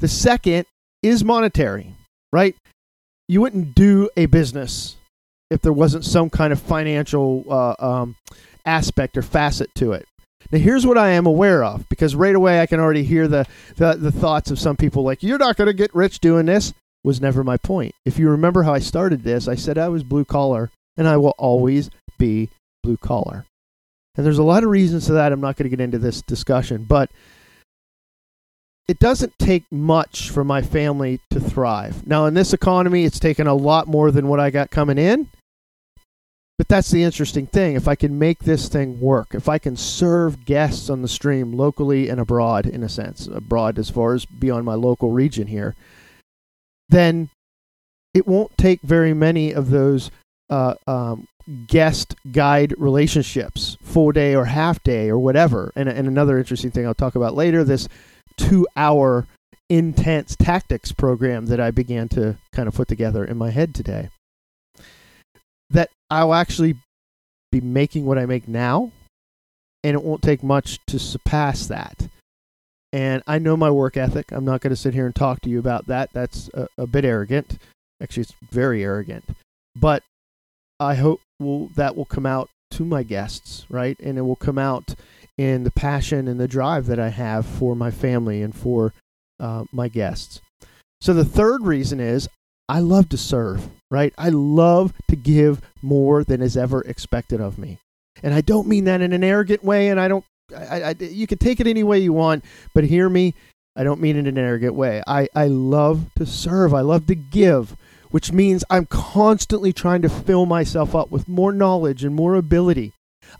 The 0.00 0.08
second 0.08 0.66
is 1.02 1.24
monetary, 1.24 1.94
right? 2.34 2.54
You 3.28 3.40
wouldn't 3.40 3.74
do 3.74 4.10
a 4.18 4.26
business 4.26 4.96
if 5.50 5.62
there 5.62 5.72
wasn't 5.72 6.04
some 6.04 6.28
kind 6.28 6.52
of 6.52 6.60
financial 6.60 7.46
uh, 7.48 7.76
um, 7.78 8.16
aspect 8.66 9.16
or 9.16 9.22
facet 9.22 9.74
to 9.76 9.92
it. 9.92 10.06
Now, 10.52 10.58
here's 10.58 10.86
what 10.86 10.98
I 10.98 11.12
am 11.12 11.24
aware 11.24 11.64
of 11.64 11.88
because 11.88 12.14
right 12.14 12.34
away 12.34 12.60
I 12.60 12.66
can 12.66 12.78
already 12.78 13.04
hear 13.04 13.26
the, 13.26 13.46
the, 13.76 13.94
the 13.94 14.12
thoughts 14.12 14.50
of 14.50 14.58
some 14.58 14.76
people 14.76 15.02
like, 15.02 15.22
you're 15.22 15.38
not 15.38 15.56
going 15.56 15.68
to 15.68 15.72
get 15.72 15.94
rich 15.94 16.20
doing 16.20 16.44
this. 16.44 16.74
Was 17.04 17.20
never 17.20 17.42
my 17.44 17.56
point. 17.58 17.94
If 18.06 18.18
you 18.18 18.30
remember 18.30 18.62
how 18.62 18.72
I 18.72 18.78
started 18.78 19.22
this, 19.22 19.46
I 19.46 19.56
said 19.56 19.76
I 19.76 19.88
was 19.88 20.02
blue 20.02 20.24
collar 20.24 20.70
and 20.96 21.06
I 21.06 21.18
will 21.18 21.34
always 21.36 21.90
be 22.18 22.50
blue 22.82 22.96
collar. 22.96 23.44
And 24.16 24.24
there's 24.24 24.38
a 24.38 24.44
lot 24.44 24.62
of 24.62 24.70
reasons 24.70 25.06
to 25.06 25.12
that. 25.14 25.32
I'm 25.32 25.40
not 25.40 25.56
going 25.56 25.64
to 25.64 25.76
get 25.76 25.82
into 25.82 25.98
this 25.98 26.22
discussion, 26.22 26.84
but 26.84 27.10
it 28.86 28.98
doesn't 28.98 29.38
take 29.38 29.64
much 29.72 30.30
for 30.30 30.44
my 30.44 30.62
family 30.62 31.20
to 31.30 31.40
thrive. 31.40 32.06
Now, 32.06 32.26
in 32.26 32.34
this 32.34 32.52
economy, 32.52 33.04
it's 33.04 33.18
taken 33.18 33.46
a 33.46 33.54
lot 33.54 33.88
more 33.88 34.10
than 34.10 34.28
what 34.28 34.40
I 34.40 34.50
got 34.50 34.70
coming 34.70 34.98
in. 34.98 35.28
But 36.56 36.68
that's 36.68 36.90
the 36.90 37.02
interesting 37.02 37.46
thing. 37.46 37.74
If 37.74 37.88
I 37.88 37.96
can 37.96 38.16
make 38.16 38.40
this 38.40 38.68
thing 38.68 39.00
work, 39.00 39.34
if 39.34 39.48
I 39.48 39.58
can 39.58 39.76
serve 39.76 40.44
guests 40.44 40.88
on 40.88 41.02
the 41.02 41.08
stream 41.08 41.52
locally 41.52 42.08
and 42.08 42.20
abroad, 42.20 42.66
in 42.66 42.84
a 42.84 42.88
sense, 42.88 43.26
abroad 43.26 43.78
as 43.78 43.90
far 43.90 44.14
as 44.14 44.24
beyond 44.24 44.64
my 44.64 44.74
local 44.74 45.10
region 45.10 45.48
here, 45.48 45.74
then 46.88 47.30
it 48.12 48.28
won't 48.28 48.56
take 48.56 48.82
very 48.82 49.12
many 49.14 49.52
of 49.52 49.70
those 49.70 50.12
uh, 50.48 50.74
um, 50.86 51.26
guest 51.66 52.14
guide 52.32 52.74
relationships, 52.78 53.76
full 53.82 54.12
day 54.12 54.34
or 54.34 54.46
half 54.46 54.82
day 54.82 55.08
or 55.08 55.18
whatever. 55.18 55.72
And, 55.76 55.88
and 55.88 56.08
another 56.08 56.38
interesting 56.38 56.70
thing 56.70 56.86
I'll 56.86 56.94
talk 56.94 57.14
about 57.14 57.34
later 57.34 57.64
this 57.64 57.88
two 58.36 58.66
hour 58.76 59.26
intense 59.70 60.36
tactics 60.36 60.92
program 60.92 61.46
that 61.46 61.60
I 61.60 61.70
began 61.70 62.08
to 62.10 62.36
kind 62.52 62.68
of 62.68 62.74
put 62.74 62.88
together 62.88 63.24
in 63.24 63.36
my 63.36 63.50
head 63.50 63.74
today 63.74 64.10
that 65.70 65.90
I'll 66.10 66.34
actually 66.34 66.76
be 67.50 67.60
making 67.60 68.04
what 68.04 68.18
I 68.18 68.26
make 68.26 68.48
now, 68.48 68.92
and 69.82 69.94
it 69.94 70.02
won't 70.02 70.22
take 70.22 70.42
much 70.42 70.78
to 70.86 70.98
surpass 70.98 71.66
that. 71.66 72.08
And 72.92 73.22
I 73.26 73.38
know 73.38 73.56
my 73.56 73.70
work 73.70 73.96
ethic. 73.96 74.30
I'm 74.30 74.44
not 74.44 74.60
going 74.60 74.70
to 74.70 74.76
sit 74.76 74.94
here 74.94 75.06
and 75.06 75.14
talk 75.14 75.40
to 75.42 75.50
you 75.50 75.58
about 75.58 75.86
that. 75.86 76.10
That's 76.12 76.48
a, 76.54 76.68
a 76.78 76.86
bit 76.86 77.04
arrogant. 77.04 77.58
Actually, 78.00 78.22
it's 78.22 78.34
very 78.52 78.84
arrogant. 78.84 79.24
But 79.74 80.02
I 80.78 80.94
hope 80.94 81.20
will, 81.40 81.68
that 81.76 81.96
will 81.96 82.04
come 82.04 82.26
out 82.26 82.48
to 82.72 82.84
my 82.84 83.02
guests, 83.02 83.66
right? 83.68 83.98
And 84.00 84.18
it 84.18 84.22
will 84.22 84.36
come 84.36 84.58
out 84.58 84.94
in 85.36 85.64
the 85.64 85.70
passion 85.70 86.28
and 86.28 86.38
the 86.38 86.48
drive 86.48 86.86
that 86.86 86.98
I 86.98 87.08
have 87.08 87.46
for 87.46 87.74
my 87.74 87.90
family 87.90 88.42
and 88.42 88.54
for 88.54 88.92
uh, 89.40 89.64
my 89.72 89.88
guests. 89.88 90.40
So 91.00 91.12
the 91.12 91.24
third 91.24 91.62
reason 91.62 92.00
is 92.00 92.28
I 92.68 92.80
love 92.80 93.08
to 93.10 93.18
serve, 93.18 93.68
right? 93.90 94.14
I 94.16 94.30
love 94.30 94.94
to 95.08 95.16
give 95.16 95.60
more 95.82 96.24
than 96.24 96.40
is 96.40 96.56
ever 96.56 96.80
expected 96.82 97.40
of 97.40 97.58
me. 97.58 97.78
And 98.22 98.32
I 98.32 98.40
don't 98.40 98.68
mean 98.68 98.84
that 98.84 99.02
in 99.02 99.12
an 99.12 99.24
arrogant 99.24 99.62
way, 99.62 99.88
and 99.88 100.00
I 100.00 100.08
don't, 100.08 100.24
I, 100.56 100.82
I, 100.82 100.94
you 100.98 101.26
can 101.26 101.38
take 101.38 101.60
it 101.60 101.66
any 101.66 101.82
way 101.82 101.98
you 101.98 102.12
want, 102.12 102.44
but 102.74 102.84
hear 102.84 103.08
me, 103.08 103.34
I 103.76 103.84
don't 103.84 104.00
mean 104.00 104.16
it 104.16 104.20
in 104.20 104.26
an 104.28 104.38
arrogant 104.38 104.74
way. 104.74 105.02
I, 105.06 105.28
I 105.34 105.48
love 105.48 106.06
to 106.16 106.24
serve, 106.24 106.72
I 106.72 106.80
love 106.80 107.06
to 107.08 107.14
give, 107.14 107.76
which 108.14 108.30
means 108.30 108.62
I'm 108.70 108.86
constantly 108.86 109.72
trying 109.72 110.00
to 110.02 110.08
fill 110.08 110.46
myself 110.46 110.94
up 110.94 111.10
with 111.10 111.26
more 111.26 111.50
knowledge 111.50 112.04
and 112.04 112.14
more 112.14 112.36
ability. 112.36 112.92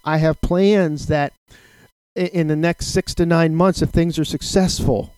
I 0.04 0.16
have 0.16 0.40
plans 0.40 1.06
that 1.06 1.32
in 2.16 2.48
the 2.48 2.56
next 2.56 2.86
six 2.86 3.14
to 3.14 3.24
nine 3.24 3.54
months, 3.54 3.82
if 3.82 3.90
things 3.90 4.18
are 4.18 4.24
successful, 4.24 5.12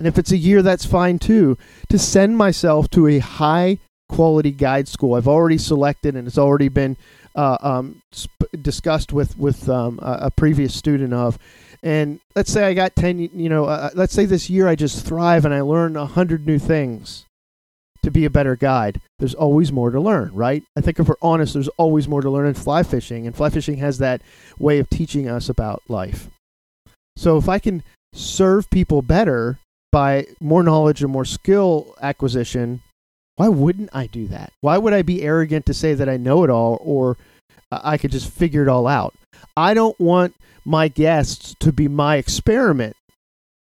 and 0.00 0.08
if 0.08 0.16
it's 0.16 0.32
a 0.32 0.38
year, 0.38 0.62
that's 0.62 0.86
fine 0.86 1.18
too, 1.18 1.58
to 1.90 1.98
send 1.98 2.38
myself 2.38 2.88
to 2.92 3.06
a 3.08 3.18
high 3.18 3.76
quality 4.08 4.52
guide 4.52 4.88
school. 4.88 5.16
I've 5.16 5.28
already 5.28 5.58
selected 5.58 6.16
and 6.16 6.26
it's 6.26 6.38
already 6.38 6.70
been 6.70 6.96
uh, 7.34 7.58
um, 7.60 8.00
sp- 8.16 8.48
discussed 8.62 9.12
with, 9.12 9.36
with 9.36 9.68
um, 9.68 9.98
a, 10.00 10.12
a, 10.22 10.30
previous 10.30 10.74
student 10.74 11.12
of. 11.12 11.38
And 11.82 12.20
let's 12.34 12.50
say 12.50 12.64
I 12.64 12.72
got 12.72 12.96
10, 12.96 13.18
you 13.34 13.50
know, 13.50 13.66
uh, 13.66 13.68
uh 13.68 13.90
let's 13.92 14.14
say 14.14 14.24
this 14.24 14.48
year 14.48 14.66
I 14.66 14.76
just 14.76 15.04
thrive 15.04 15.44
and 15.44 15.52
I 15.52 15.60
learn 15.60 15.92
100 15.92 16.46
new 16.46 16.58
things 16.58 17.26
to 18.02 18.10
be 18.10 18.24
a 18.24 18.30
better 18.30 18.56
guide. 18.56 19.00
There's 19.18 19.34
always 19.34 19.72
more 19.72 19.90
to 19.90 20.00
learn, 20.00 20.30
right? 20.32 20.62
I 20.76 20.80
think 20.80 20.98
if 20.98 21.08
we're 21.08 21.16
honest, 21.20 21.54
there's 21.54 21.68
always 21.68 22.08
more 22.08 22.20
to 22.20 22.30
learn 22.30 22.46
in 22.46 22.54
fly 22.54 22.82
fishing, 22.82 23.26
and 23.26 23.34
fly 23.36 23.50
fishing 23.50 23.76
has 23.78 23.98
that 23.98 24.22
way 24.58 24.78
of 24.78 24.88
teaching 24.88 25.28
us 25.28 25.48
about 25.48 25.82
life. 25.88 26.28
So 27.16 27.36
if 27.36 27.48
I 27.48 27.58
can 27.58 27.82
serve 28.14 28.70
people 28.70 29.02
better 29.02 29.58
by 29.90 30.26
more 30.40 30.62
knowledge 30.62 31.02
and 31.02 31.12
more 31.12 31.24
skill 31.24 31.94
acquisition, 32.00 32.82
why 33.36 33.48
wouldn't 33.48 33.90
I 33.92 34.06
do 34.06 34.26
that? 34.28 34.52
Why 34.60 34.78
would 34.78 34.92
I 34.92 35.02
be 35.02 35.22
arrogant 35.22 35.66
to 35.66 35.74
say 35.74 35.94
that 35.94 36.08
I 36.08 36.16
know 36.16 36.44
it 36.44 36.50
all 36.50 36.78
or 36.80 37.16
I 37.70 37.98
could 37.98 38.10
just 38.10 38.30
figure 38.30 38.62
it 38.62 38.68
all 38.68 38.86
out? 38.86 39.14
I 39.56 39.74
don't 39.74 39.98
want 39.98 40.34
my 40.64 40.88
guests 40.88 41.54
to 41.60 41.72
be 41.72 41.88
my 41.88 42.16
experiment. 42.16 42.96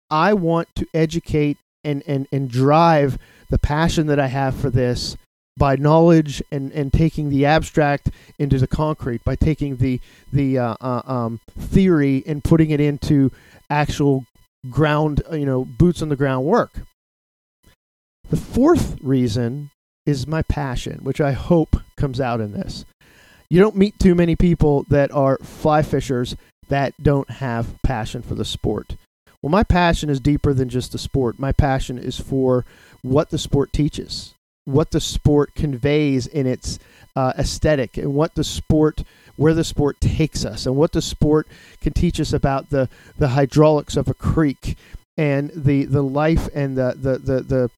I 0.09 0.33
want 0.33 0.67
to 0.75 0.87
educate 0.93 1.57
and, 1.83 2.03
and, 2.05 2.27
and 2.31 2.49
drive 2.49 3.17
the 3.53 3.60
passion 3.60 4.07
that 4.07 4.19
I 4.19 4.25
have 4.25 4.55
for 4.55 4.72
this 4.72 5.15
by 5.57 5.75
knowledge 5.75 6.41
and, 6.51 6.72
and 6.72 6.91
taking 6.91 7.29
the 7.29 7.45
abstract 7.45 8.10
into 8.39 8.57
the 8.57 8.65
concrete, 8.65 9.24
by 9.24 9.36
taking 9.36 9.77
the 9.77 10.01
the 10.31 10.57
uh, 10.57 10.75
uh, 10.81 11.03
um, 11.05 11.39
theory 11.55 12.24
and 12.25 12.43
putting 12.43 12.72
it 12.72 12.79
into 12.79 13.31
actual 13.69 14.25
ground, 14.72 15.22
uh, 15.31 15.36
you 15.36 15.45
know, 15.45 15.65
boots 15.65 16.01
on 16.01 16.10
the 16.10 16.15
ground 16.15 16.45
work. 16.45 16.72
The 18.31 18.38
fourth 18.38 18.98
reason 19.03 19.69
is 20.07 20.25
my 20.25 20.41
passion, 20.41 21.01
which 21.03 21.22
I 21.22 21.33
hope 21.33 21.75
comes 21.95 22.19
out 22.19 22.41
in 22.41 22.53
this. 22.53 22.86
You 23.51 23.60
don't 23.60 23.75
meet 23.75 24.00
too 24.00 24.15
many 24.15 24.36
people 24.36 24.88
that 24.89 25.12
are 25.12 25.38
fly 25.43 25.83
fishers 25.83 26.36
that 26.69 26.95
don't 27.00 27.29
have 27.29 27.75
passion 27.83 28.24
for 28.24 28.33
the 28.33 28.45
sport. 28.45 28.95
Well, 29.43 29.51
my 29.51 29.63
passion 29.63 30.09
is 30.09 30.21
deeper 30.21 30.53
than 30.53 30.69
just 30.69 30.93
the 30.93 30.97
sport. 30.97 31.38
My 31.38 31.51
passion 31.51 32.00
is 32.00 32.17
for 32.17 32.65
what 33.01 33.29
the 33.29 33.38
sport 33.38 33.73
teaches, 33.73 34.33
what 34.63 34.91
the 34.91 35.01
sport 35.01 35.53
conveys 35.53 36.25
in 36.25 36.47
its 36.47 36.79
uh, 37.13 37.33
aesthetic, 37.38 37.97
and 37.97 38.13
what 38.13 38.35
the 38.35 38.45
sport 38.45 39.03
where 39.35 39.53
the 39.53 39.63
sport 39.63 40.00
takes 40.00 40.45
us 40.45 40.65
and 40.65 40.75
what 40.75 40.91
the 40.91 41.01
sport 41.01 41.47
can 41.81 41.91
teach 41.91 42.19
us 42.19 42.33
about 42.33 42.69
the, 42.69 42.88
the 43.17 43.29
hydraulics 43.29 43.97
of 43.97 44.07
a 44.07 44.13
creek 44.13 44.77
and 45.17 45.50
the, 45.55 45.85
the 45.85 46.03
life 46.03 46.47
and 46.53 46.77
the, 46.77 46.95
the, 46.95 47.17
the, 47.17 47.41
the 47.41 47.69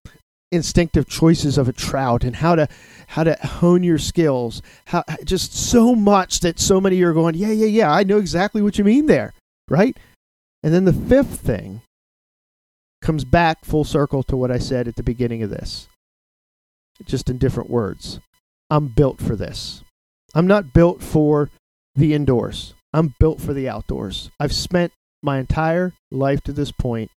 instinctive 0.52 1.08
choices 1.08 1.58
of 1.58 1.68
a 1.70 1.74
trout 1.74 2.24
and 2.24 2.38
how 2.38 2.56
to 2.56 2.68
how 3.08 3.24
to 3.24 3.36
hone 3.42 3.84
your 3.84 3.98
skills 3.98 4.62
how 4.86 5.04
just 5.24 5.54
so 5.54 5.96
much 5.96 6.40
that 6.40 6.60
so 6.60 6.80
many 6.80 7.02
are 7.02 7.14
going 7.14 7.36
yeah 7.36 7.52
yeah 7.52 7.66
yeah 7.66 7.92
i 7.92 8.04
know 8.04 8.18
exactly 8.18 8.62
what 8.62 8.78
you 8.78 8.84
mean 8.84 9.06
there 9.06 9.34
right 9.70 9.98
and 10.66 10.74
then 10.74 10.84
the 10.84 10.92
fifth 10.92 11.40
thing 11.40 11.82
comes 13.02 13.24
back 13.24 13.64
full 13.64 13.86
circle 13.86 14.24
to 14.24 14.36
what 14.36 14.52
i 14.52 14.58
said 14.58 14.86
at 14.90 14.98
the 14.98 15.04
beginning 15.04 15.42
of 15.42 15.50
this 15.50 15.88
just 17.06 17.30
in 17.30 17.38
different 17.38 17.70
words 17.70 18.20
i'm 18.70 18.88
built 18.88 19.22
for 19.22 19.38
this 19.38 19.82
I'm 20.36 20.48
not 20.48 20.74
built 20.74 21.02
for 21.02 21.50
the 21.96 22.14
indoors. 22.14 22.74
I'm 22.92 23.16
built 23.20 23.40
for 23.40 23.54
the 23.54 23.70
outdoors. 23.70 24.30
I've 24.38 24.54
spent 24.54 24.92
my 25.24 25.40
entire 25.40 25.94
life 26.12 26.42
to 26.42 26.52
this 26.52 26.74
point 26.74 27.10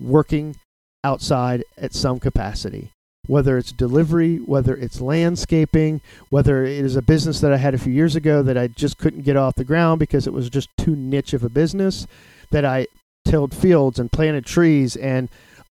working 0.00 0.56
outside 1.04 1.64
at 1.76 1.92
some 1.92 2.18
capacity, 2.18 2.90
whether 3.26 3.58
it's 3.58 3.72
delivery, 3.72 4.36
whether 4.36 4.76
it's 4.76 5.00
landscaping, 5.00 6.00
whether 6.30 6.64
it 6.64 6.84
is 6.84 6.96
a 6.96 7.02
business 7.02 7.40
that 7.40 7.52
I 7.52 7.56
had 7.56 7.74
a 7.74 7.78
few 7.78 7.92
years 7.92 8.16
ago 8.16 8.42
that 8.42 8.56
I 8.56 8.68
just 8.68 8.98
couldn't 8.98 9.22
get 9.22 9.36
off 9.36 9.54
the 9.54 9.64
ground 9.64 9.98
because 9.98 10.26
it 10.26 10.32
was 10.32 10.48
just 10.48 10.68
too 10.76 10.94
niche 10.94 11.32
of 11.32 11.42
a 11.42 11.48
business, 11.48 12.06
that 12.50 12.64
I 12.64 12.86
tilled 13.24 13.54
fields 13.54 13.98
and 13.98 14.10
planted 14.10 14.46
trees 14.46 14.96
and 14.96 15.28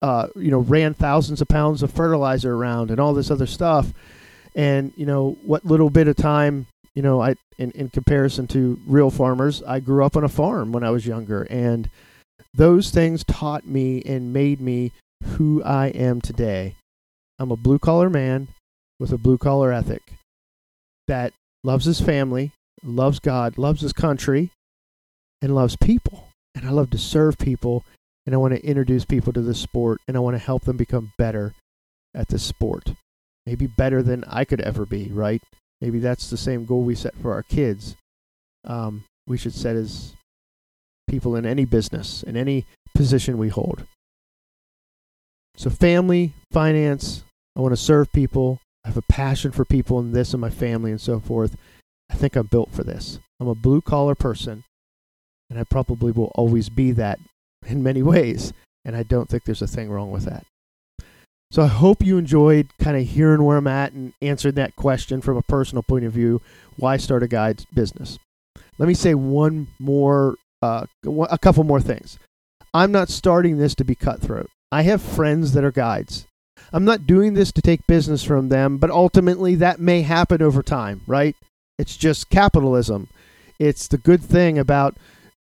uh, 0.02 0.28
you 0.36 0.50
know 0.50 0.58
ran 0.58 0.94
thousands 0.94 1.40
of 1.40 1.48
pounds 1.48 1.82
of 1.82 1.90
fertilizer 1.90 2.54
around 2.54 2.90
and 2.90 3.00
all 3.00 3.14
this 3.14 3.30
other 3.30 3.46
stuff. 3.46 3.92
And 4.54 4.92
you 4.96 5.06
know 5.06 5.36
what 5.42 5.64
little 5.64 5.90
bit 5.90 6.08
of 6.08 6.16
time 6.16 6.66
you 6.94 7.02
know 7.02 7.20
i 7.20 7.34
in, 7.58 7.70
in 7.72 7.90
comparison 7.90 8.46
to 8.48 8.80
real 8.86 9.10
farmers 9.10 9.62
i 9.62 9.80
grew 9.80 10.04
up 10.04 10.16
on 10.16 10.24
a 10.24 10.28
farm 10.28 10.72
when 10.72 10.82
i 10.82 10.90
was 10.90 11.06
younger. 11.06 11.42
And 11.44 11.88
those 12.52 12.90
things 12.90 13.22
taught 13.24 13.66
me 13.66 14.02
and 14.04 14.32
made 14.32 14.60
me 14.60 14.92
who 15.22 15.62
i 15.62 15.88
am 15.88 16.20
today 16.20 16.74
i'm 17.38 17.50
a 17.50 17.56
blue 17.56 17.78
collar 17.78 18.10
man 18.10 18.48
with 18.98 19.12
a 19.12 19.18
blue 19.18 19.38
collar 19.38 19.72
ethic 19.72 20.02
that 21.06 21.32
loves 21.64 21.84
his 21.84 22.00
family 22.00 22.52
loves 22.82 23.18
god 23.18 23.58
loves 23.58 23.80
his 23.80 23.92
country 23.92 24.50
and 25.42 25.54
loves 25.54 25.76
people 25.76 26.28
and 26.54 26.66
i 26.66 26.70
love 26.70 26.90
to 26.90 26.98
serve 26.98 27.38
people 27.38 27.84
and 28.26 28.34
I 28.34 28.38
want 28.38 28.54
to 28.54 28.66
introduce 28.66 29.04
people 29.04 29.32
to 29.32 29.40
this 29.40 29.60
sport 29.60 30.00
and 30.06 30.16
I 30.16 30.20
want 30.20 30.34
to 30.34 30.42
help 30.42 30.64
them 30.64 30.76
become 30.76 31.12
better 31.16 31.54
at 32.14 32.28
this 32.28 32.42
sport. 32.42 32.92
Maybe 33.46 33.68
better 33.68 34.02
than 34.02 34.24
I 34.24 34.44
could 34.44 34.60
ever 34.60 34.84
be, 34.84 35.08
right? 35.12 35.40
Maybe 35.80 36.00
that's 36.00 36.28
the 36.28 36.36
same 36.36 36.64
goal 36.64 36.82
we 36.82 36.96
set 36.96 37.14
for 37.16 37.32
our 37.32 37.44
kids. 37.44 37.94
Um, 38.64 39.04
we 39.28 39.38
should 39.38 39.54
set 39.54 39.76
as 39.76 40.14
people 41.06 41.36
in 41.36 41.46
any 41.46 41.64
business, 41.64 42.24
in 42.24 42.36
any 42.36 42.66
position 42.96 43.38
we 43.38 43.48
hold. 43.48 43.86
So, 45.56 45.70
family, 45.70 46.32
finance, 46.50 47.22
I 47.56 47.60
want 47.60 47.72
to 47.72 47.76
serve 47.76 48.12
people. 48.12 48.60
I 48.84 48.88
have 48.88 48.96
a 48.96 49.02
passion 49.02 49.50
for 49.50 49.64
people 49.64 49.98
and 49.98 50.14
this 50.14 50.34
and 50.34 50.40
my 50.40 50.50
family 50.50 50.90
and 50.90 51.00
so 51.00 51.18
forth. 51.18 51.56
I 52.10 52.14
think 52.14 52.36
I'm 52.36 52.46
built 52.46 52.70
for 52.70 52.84
this. 52.84 53.18
I'm 53.40 53.48
a 53.48 53.54
blue 53.54 53.80
collar 53.80 54.14
person, 54.14 54.64
and 55.50 55.58
I 55.58 55.64
probably 55.64 56.12
will 56.12 56.30
always 56.34 56.68
be 56.68 56.92
that 56.92 57.18
in 57.66 57.82
many 57.82 58.02
ways. 58.14 58.52
And 58.84 58.94
I 58.94 59.02
don't 59.02 59.28
think 59.28 59.44
there's 59.44 59.62
a 59.62 59.66
thing 59.66 59.90
wrong 59.90 60.12
with 60.12 60.24
that. 60.26 60.44
So 61.50 61.62
I 61.62 61.66
hope 61.66 62.04
you 62.04 62.18
enjoyed 62.18 62.68
kind 62.78 62.96
of 62.96 63.06
hearing 63.06 63.42
where 63.42 63.56
I'm 63.56 63.66
at 63.66 63.92
and 63.92 64.12
answered 64.20 64.56
that 64.56 64.76
question 64.76 65.20
from 65.20 65.36
a 65.36 65.42
personal 65.42 65.82
point 65.82 66.04
of 66.04 66.12
view. 66.12 66.40
Why 66.76 66.96
start 66.96 67.22
a 67.22 67.28
guide 67.28 67.64
business? 67.72 68.18
Let 68.78 68.86
me 68.86 68.94
say 68.94 69.14
one 69.14 69.68
more, 69.78 70.36
uh, 70.60 70.86
a 71.04 71.38
couple 71.38 71.64
more 71.64 71.80
things. 71.80 72.18
I'm 72.74 72.92
not 72.92 73.08
starting 73.08 73.58
this 73.58 73.74
to 73.76 73.84
be 73.84 73.94
cutthroat. 73.94 74.50
I 74.70 74.82
have 74.82 75.00
friends 75.00 75.52
that 75.52 75.64
are 75.64 75.72
guides. 75.72 76.26
I'm 76.72 76.84
not 76.84 77.06
doing 77.06 77.34
this 77.34 77.52
to 77.52 77.62
take 77.62 77.86
business 77.86 78.22
from 78.22 78.48
them, 78.48 78.78
but 78.78 78.90
ultimately 78.90 79.54
that 79.56 79.80
may 79.80 80.02
happen 80.02 80.42
over 80.42 80.62
time, 80.62 81.02
right? 81.06 81.36
It's 81.78 81.96
just 81.96 82.30
capitalism. 82.30 83.08
It's 83.58 83.88
the 83.88 83.98
good 83.98 84.22
thing 84.22 84.58
about 84.58 84.96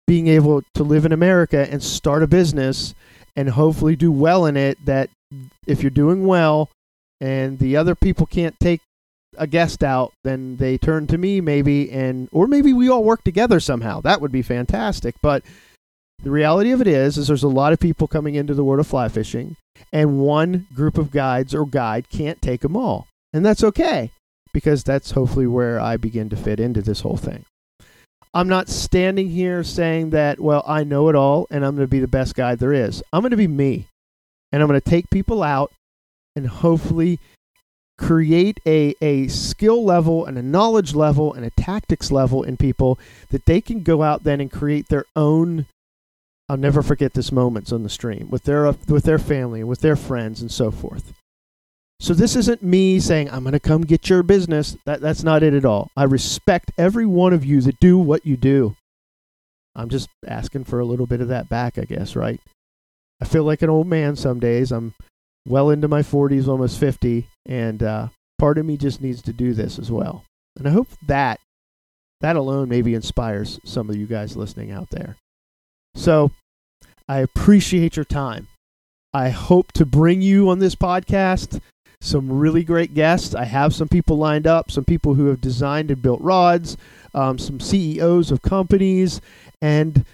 being 0.05 0.27
able 0.27 0.63
to 0.75 0.83
live 0.83 1.05
in 1.05 1.11
America 1.11 1.67
and 1.69 1.81
start 1.81 2.23
a 2.23 2.27
business 2.27 2.93
and 3.35 3.49
hopefully 3.49 3.95
do 3.95 4.11
well 4.11 4.45
in 4.45 4.57
it 4.57 4.77
that 4.85 5.09
if 5.65 5.81
you're 5.81 5.89
doing 5.89 6.25
well 6.25 6.69
and 7.21 7.57
the 7.59 7.77
other 7.77 7.95
people 7.95 8.25
can't 8.25 8.59
take 8.59 8.81
a 9.37 9.47
guest 9.47 9.83
out, 9.83 10.13
then 10.23 10.57
they 10.57 10.77
turn 10.77 11.07
to 11.07 11.17
me 11.17 11.41
maybe 11.41 11.89
and 11.91 12.29
or 12.31 12.47
maybe 12.47 12.73
we 12.73 12.89
all 12.89 13.03
work 13.03 13.23
together 13.23 13.59
somehow. 13.59 14.01
That 14.01 14.21
would 14.21 14.31
be 14.31 14.43
fantastic. 14.43 15.15
But 15.21 15.43
the 16.21 16.29
reality 16.29 16.71
of 16.71 16.81
it 16.81 16.87
is 16.87 17.17
is 17.17 17.27
there's 17.27 17.43
a 17.43 17.47
lot 17.47 17.73
of 17.73 17.79
people 17.79 18.07
coming 18.07 18.35
into 18.35 18.53
the 18.53 18.63
world 18.63 18.79
of 18.79 18.87
fly 18.87 19.07
fishing 19.07 19.55
and 19.91 20.19
one 20.19 20.67
group 20.73 20.97
of 20.97 21.11
guides 21.11 21.53
or 21.53 21.65
guide 21.65 22.09
can't 22.09 22.41
take 22.41 22.61
them 22.61 22.75
all. 22.75 23.07
And 23.31 23.45
that's 23.45 23.63
okay 23.63 24.11
because 24.53 24.83
that's 24.83 25.11
hopefully 25.11 25.47
where 25.47 25.79
I 25.79 25.97
begin 25.97 26.29
to 26.29 26.35
fit 26.35 26.59
into 26.59 26.81
this 26.81 27.01
whole 27.01 27.17
thing. 27.17 27.45
I'm 28.33 28.47
not 28.47 28.69
standing 28.69 29.29
here 29.29 29.63
saying 29.63 30.11
that, 30.11 30.39
well, 30.39 30.63
I 30.67 30.83
know 30.83 31.09
it 31.09 31.15
all 31.15 31.47
and 31.51 31.63
I'm 31.63 31.75
going 31.75 31.87
to 31.87 31.91
be 31.91 31.99
the 31.99 32.07
best 32.07 32.35
guide 32.35 32.59
there 32.59 32.73
is. 32.73 33.03
I'm 33.11 33.21
going 33.21 33.31
to 33.31 33.37
be 33.37 33.47
me. 33.47 33.87
And 34.51 34.61
I'm 34.61 34.67
going 34.67 34.79
to 34.79 34.89
take 34.89 35.09
people 35.09 35.41
out 35.41 35.71
and 36.35 36.47
hopefully 36.47 37.19
create 37.97 38.59
a, 38.65 38.95
a 39.01 39.27
skill 39.27 39.83
level 39.83 40.25
and 40.25 40.37
a 40.37 40.43
knowledge 40.43 40.95
level 40.95 41.33
and 41.33 41.45
a 41.45 41.51
tactics 41.51 42.11
level 42.11 42.43
in 42.43 42.57
people 42.57 42.99
that 43.29 43.45
they 43.45 43.61
can 43.61 43.83
go 43.83 44.01
out 44.03 44.23
then 44.23 44.41
and 44.41 44.51
create 44.51 44.89
their 44.89 45.05
own 45.15 45.65
I'll 46.49 46.57
never 46.57 46.81
forget 46.81 47.13
this 47.13 47.31
moments 47.31 47.71
on 47.71 47.83
the 47.83 47.89
stream 47.89 48.29
with 48.29 48.43
their 48.43 48.65
with 48.87 49.03
their 49.03 49.19
family 49.19 49.61
and 49.61 49.69
with 49.69 49.81
their 49.81 49.95
friends 49.95 50.41
and 50.41 50.51
so 50.51 50.71
forth. 50.71 51.13
So 51.99 52.13
this 52.13 52.35
isn't 52.35 52.61
me 52.61 52.99
saying 52.99 53.29
I'm 53.29 53.43
going 53.43 53.53
to 53.53 53.59
come 53.61 53.83
get 53.83 54.09
your 54.09 54.23
business. 54.23 54.75
That 54.85 54.99
that's 54.99 55.23
not 55.23 55.41
it 55.41 55.53
at 55.53 55.65
all. 55.65 55.89
I 55.95 56.03
respect 56.03 56.71
every 56.77 57.05
one 57.05 57.31
of 57.31 57.45
you 57.45 57.61
that 57.61 57.79
do 57.79 57.97
what 57.97 58.25
you 58.25 58.35
do. 58.35 58.75
I'm 59.75 59.89
just 59.89 60.09
asking 60.27 60.65
for 60.65 60.79
a 60.79 60.85
little 60.85 61.07
bit 61.07 61.21
of 61.21 61.29
that 61.29 61.49
back, 61.49 61.77
I 61.77 61.85
guess, 61.85 62.15
right? 62.15 62.39
I 63.21 63.25
feel 63.25 63.43
like 63.43 63.61
an 63.61 63.69
old 63.69 63.87
man 63.87 64.15
some 64.15 64.39
days. 64.39 64.71
I'm 64.71 64.93
well 65.47 65.69
into 65.69 65.87
my 65.87 66.01
40s, 66.01 66.47
almost 66.47 66.79
50, 66.79 67.27
and 67.45 67.81
uh, 67.81 68.07
part 68.37 68.57
of 68.57 68.65
me 68.65 68.77
just 68.77 69.01
needs 69.01 69.21
to 69.23 69.33
do 69.33 69.53
this 69.53 69.79
as 69.79 69.89
well. 69.89 70.25
And 70.57 70.67
I 70.67 70.71
hope 70.71 70.89
that 71.07 71.39
that 72.21 72.35
alone 72.35 72.69
maybe 72.69 72.93
inspires 72.93 73.59
some 73.65 73.89
of 73.89 73.95
you 73.95 74.05
guys 74.05 74.37
listening 74.37 74.71
out 74.71 74.89
there. 74.91 75.15
So 75.95 76.31
I 77.07 77.19
appreciate 77.19 77.95
your 77.95 78.05
time. 78.05 78.47
I 79.13 79.29
hope 79.29 79.71
to 79.73 79.85
bring 79.85 80.21
you 80.21 80.49
on 80.49 80.59
this 80.59 80.75
podcast 80.75 81.61
some 82.01 82.31
really 82.31 82.63
great 82.63 82.93
guests. 82.93 83.33
I 83.33 83.45
have 83.45 83.73
some 83.73 83.87
people 83.87 84.17
lined 84.17 84.45
up, 84.45 84.69
some 84.69 84.83
people 84.83 85.13
who 85.13 85.27
have 85.27 85.39
designed 85.39 85.89
and 85.89 86.01
built 86.01 86.19
rods, 86.21 86.75
um, 87.13 87.37
some 87.37 87.59
CEOs 87.59 88.31
of 88.31 88.41
companies, 88.41 89.21
and 89.61 90.05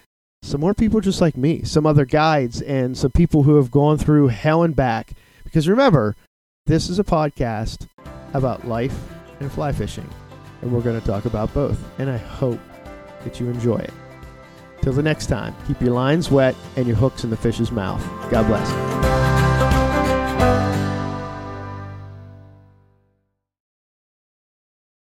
some 0.43 0.61
more 0.61 0.73
people 0.73 1.01
just 1.01 1.21
like 1.21 1.35
me, 1.35 1.63
some 1.63 1.85
other 1.85 2.05
guides, 2.05 2.61
and 2.61 2.97
some 2.97 3.11
people 3.11 3.43
who 3.43 3.55
have 3.55 3.71
gone 3.71 3.97
through 3.97 4.27
hell 4.27 4.63
and 4.63 4.75
back. 4.75 5.13
Because 5.43 5.67
remember, 5.67 6.15
this 6.67 6.89
is 6.89 6.99
a 6.99 7.03
podcast 7.03 7.87
about 8.33 8.67
life 8.67 8.97
and 9.39 9.51
fly 9.51 9.71
fishing, 9.71 10.07
and 10.61 10.71
we're 10.71 10.81
going 10.81 10.99
to 10.99 11.07
talk 11.07 11.25
about 11.25 11.53
both. 11.53 11.79
And 11.99 12.09
I 12.09 12.17
hope 12.17 12.59
that 13.23 13.39
you 13.39 13.49
enjoy 13.49 13.77
it. 13.77 13.93
Till 14.81 14.93
the 14.93 15.03
next 15.03 15.27
time, 15.27 15.55
keep 15.67 15.81
your 15.81 15.93
lines 15.93 16.31
wet 16.31 16.55
and 16.75 16.87
your 16.87 16.95
hooks 16.95 17.23
in 17.23 17.29
the 17.29 17.37
fish's 17.37 17.71
mouth. 17.71 18.01
God 18.31 18.47
bless. 18.47 19.38